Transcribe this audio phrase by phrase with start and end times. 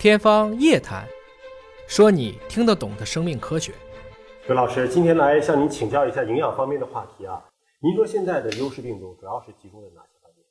[0.00, 1.04] 天方夜谭，
[1.86, 3.70] 说你听得懂的生命科学。
[4.48, 7.38] 葛老师，今天来向您请教一下营养方面的话题啊。
[7.82, 10.46] 您说现在的优势病种主要是集中在哪些方面？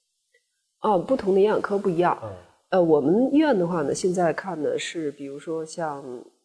[0.81, 2.15] 啊，不同的营养科不一样。
[2.21, 2.29] 嗯
[2.69, 6.03] 呃，我们医院的话呢，现在看的是，比如说像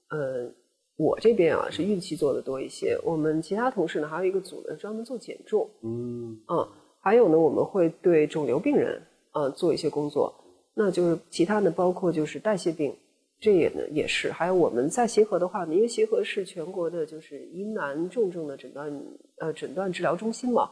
[0.09, 0.51] 呃，
[0.97, 6.67] 我这边啊是孕期做的多一些，我们其他同事呢还有一个组呢专门做减重，嗯嗯，
[7.03, 9.03] 还有呢我们会对肿瘤病人
[9.35, 10.35] 呃做一些工作，
[10.75, 12.95] 那就是其他的包括就是代谢病，
[13.41, 19.03] 这也呢也是，还有我们在协和的话呢，因为协和是全国的就是疑难重症的诊断
[19.39, 20.71] 呃诊断治疗中心嘛，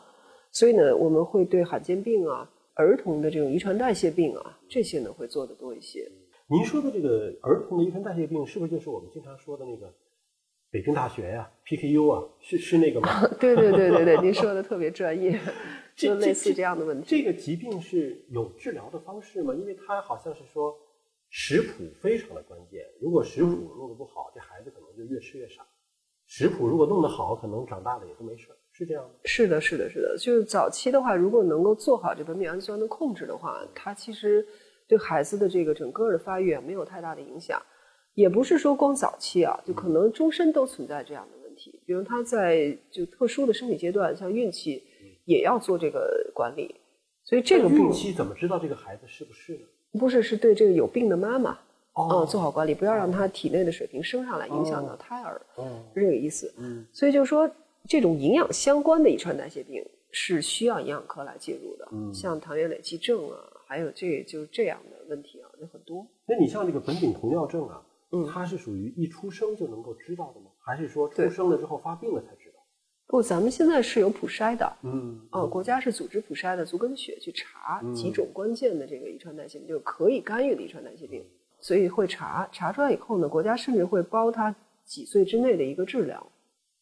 [0.50, 2.50] 所以呢我们会对罕见病啊。
[2.74, 6.10] 儿童的这种遗传代谢病啊，这些呢会做的多一些。
[6.46, 9.92] 您说的这个儿童的遗传代谢病，是不是就是我们经常说的那个
[10.70, 12.24] 北京大学呀、PKU 啊？
[12.40, 13.28] 是是那个吗？
[13.38, 15.38] 对对对对对，您说的特别专业，这
[15.96, 17.06] 就类似这样的问题。
[17.08, 19.54] 这个疾病是有治疗的方式吗？
[19.54, 20.74] 因为它好像是说
[21.30, 25.62] 食谱非常的关键，如果食谱弄得不好，这孩子可能就越吃越傻；
[26.26, 29.10] 食谱如果弄得好，可能长大了也都没事儿，是这样吗。
[29.24, 30.16] 是的，是的，是的。
[30.18, 34.46] 就是早期的话，如果能够做好这苯丙氨酸的控制的话，它其实
[34.86, 37.60] 对孩子的这个整个的发育啊没有太大的影响。
[38.14, 41.80] 也不是说光早期啊，就可能终身都存在这样的问题。
[41.86, 44.84] 比如他在就特殊的生理阶段，像孕期，
[45.24, 46.74] 也要做这个管理。
[47.24, 49.60] 所以这个病孕期怎么知道这个孩子是不是呢？
[50.00, 51.58] 不是是对这个有病的妈妈
[51.92, 56.52] 哦啊做好管理，不要让他体内的水平升上来，影响到胎儿，哦，是这个意思。
[56.58, 57.48] 嗯，所以就是说，
[57.86, 61.88] 这种营养相关的遗传代谢病是需要营养科来介入的。
[61.92, 63.36] 嗯像糖原累积症啊，
[63.66, 66.04] 还有这就是这样的问题啊，有很多。
[66.26, 67.80] 那你像这个苯丙酮尿症啊，
[68.10, 70.46] 嗯它是属于一出生就能够知道的吗？
[70.58, 72.41] 还是说出生了之后发病了才知道？
[73.12, 74.72] 不，咱们现在是有普筛的。
[74.84, 77.94] 嗯，啊，国家是组织普筛的足跟血去查嗯。
[77.94, 81.22] 几种关键的这个遗传代谢病，就是可以干预的遗传代谢病，
[81.60, 84.56] 所以会查查出来以后呢，国家甚至会包他
[84.86, 86.26] 几岁之内的一个治疗，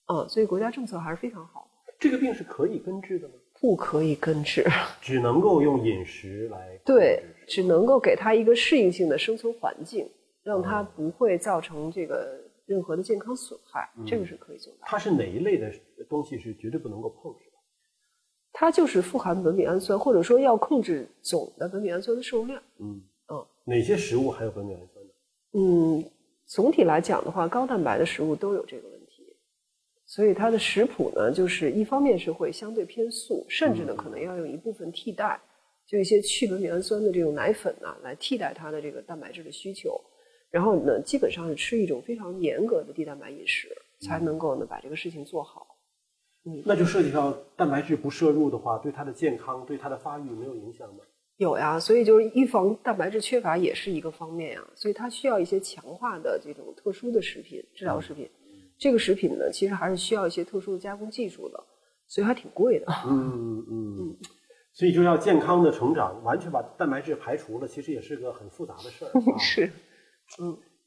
[0.04, 3.34] 啊，所以国家政策还是非常好的，这个病是可以根治的吗？
[3.60, 4.64] 不可以根治，
[5.00, 10.08] 只能够用饮食来对，只能够给他一个适应性的生存环境，
[10.44, 12.40] 让他不会造成这个
[12.70, 14.84] 任何的健康损害，这个是可以做到的。
[14.86, 15.72] 它是哪一类的
[16.08, 17.56] 东西是绝对不能够碰，是吧？
[18.52, 22.62] 它就是富含苯丙氨酸，或者说要控制总的苯丙氨酸的摄入量。
[22.78, 25.10] 嗯嗯，哪些食物含有苯丙氨酸呢？
[25.54, 26.04] 嗯，
[26.46, 29.36] 总体来讲的话，高蛋白的食物都有这个问题，
[30.06, 35.40] 所以它的食谱呢，就是一方面是会相对偏素，甚至呢可能要用一部分替代，
[35.88, 40.00] 就一些去苯丙氨酸的这种奶粉啊，来替代它的这个蛋白质的需求。
[40.50, 43.68] 然后呢，基本上是吃一种非常严格的低蛋白饮食，
[44.00, 45.66] 才能够呢把这个事情做好。
[46.46, 51.04] 嗯那就涉及到蛋白质不摄入的话，对他的健康、对他的发育没有影响吗？
[51.36, 58.28] 有呀，所以就是预防蛋白质缺乏也是一个方面呀，所以它需要一些强化的这种特殊的食品、治疗食品。
[58.78, 61.62] 这个食品呢，其实还是需要一些特殊的加工技术的，
[62.06, 62.86] 所以还挺贵的。
[63.06, 64.16] 嗯嗯。
[64.72, 69.08] 所以就要健康的成长，完全把蛋白质排除了，其实也是个很复杂的事儿。
[69.32, 69.70] 啊是，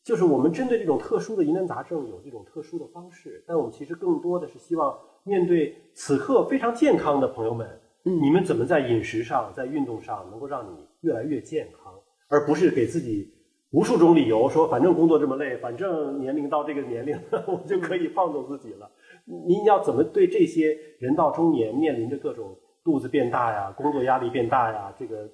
[0.03, 7.67] 就是我们针对这种特殊的疑难杂症有这种特殊的方式，但我们其实更多的是希望面对此刻非常健康的朋友们，
[8.03, 11.93] 嗯你们怎么在饮食上、在运动上能够让你越来越健康，
[12.27, 13.33] 而不是给自己
[13.71, 18.91] 无数种理由说，反正工作这么累，反正年龄到这个年龄了， 我就可以放纵自己了。
[19.25, 25.29] 您要怎么对这些人到中年面临着各种肚子变大呀、工作压力变大呀、这个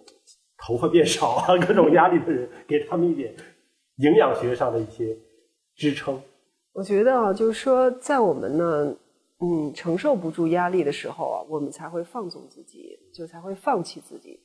[0.59, 3.33] 头发变少啊各种压力的人，给他们一点
[3.99, 5.15] 营养学上的一些
[5.75, 6.21] 支撑？
[6.73, 8.95] 我觉得啊，就是说，在我们呢，
[9.41, 14.39] 嗯，承受不住压力的时候啊，我们才会放纵自己，就才会放弃自己。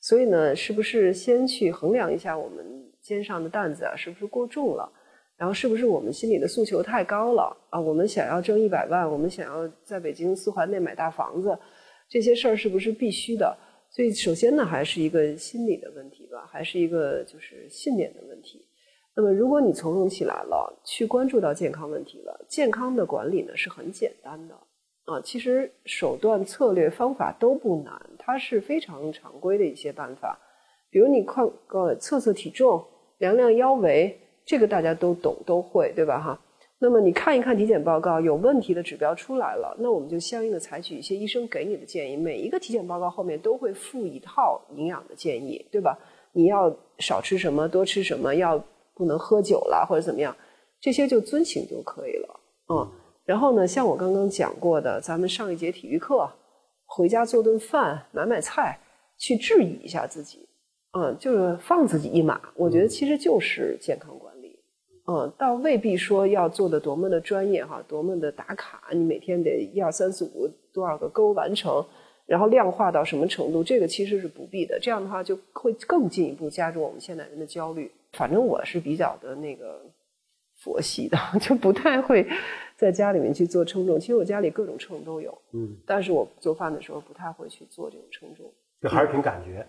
[0.00, 2.64] 所以呢，是不是先去衡量一下我们
[3.02, 4.90] 肩上的担子啊，是不是过重了？
[5.36, 7.80] 然后是不是我们心里的诉求太高了啊？
[7.80, 11.58] 我们想要挣一百万，我们想要在北京四环内买大房子，
[12.08, 13.56] 这些事儿是不是必须的？
[13.90, 18.64] 所以首先呢，还是一个心理的问题吧，还是一个就是信念的问题。
[19.20, 24.54] 那么，如果你从容起来了，去关注到健康问题了，健康的管理呢是很简单的
[25.04, 25.20] 啊。
[25.20, 30.38] 其实手段、策略、方法都不难，它是非常常规的一些办法。
[30.90, 32.82] 比如你看个测测体重、
[33.18, 36.18] 量量腰围，这个大家都懂都会，对吧？
[36.18, 36.40] 哈。
[36.78, 42.16] 那么你看一看体检报告，有问题的指标出来了，那我们就相应的采取一些医生给你的建议。
[42.16, 45.98] 每一个体检报告后面都会附一套营养的建议，对吧？
[46.32, 48.56] 你要少吃什么，多吃什么，要
[49.00, 50.36] 不能喝酒了或者怎么样，
[50.78, 52.40] 这些就遵循就可以了。
[52.68, 52.92] 嗯，
[53.24, 56.28] 然后呢，像我刚刚讲过的，咱们上一节体育课，
[56.84, 58.78] 回家做顿饭，买买菜，
[59.16, 60.46] 去质疑一下自己，
[60.92, 62.38] 嗯，就是放自己一马。
[62.54, 64.58] 我觉得其实就是健康管理。
[65.06, 71.82] 嗯，倒未必说要做的多么的专业哈，多么的打卡，你每天得一二三四五多少个勾完成，
[72.30, 74.78] 然后量化到什么程度，这个其实是不必的。
[74.78, 77.90] 这样的话就会更进一步加重我们现代人的焦虑。
[78.12, 79.82] 反正我是比较的那个
[80.62, 82.24] 佛系的， 就不太会
[82.76, 83.98] 在家里面去做称重。
[83.98, 88.48] 其实我家里各种秤都有，嗯，但是我做饭的时候不太会去做这种称重。
[88.80, 89.66] 就还是凭感觉，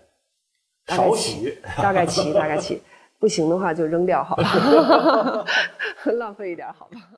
[0.94, 1.58] 少齐许。
[1.78, 2.80] 大概齐，大概齐，
[3.18, 5.44] 不行的话就扔掉好了，
[6.14, 7.10] 浪费一点好吧。